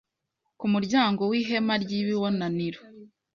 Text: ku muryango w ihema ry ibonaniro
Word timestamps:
ku 0.59 0.65
muryango 0.73 1.21
w 1.31 1.33
ihema 1.39 1.75
ry 1.83 1.91
ibonaniro 1.99 2.81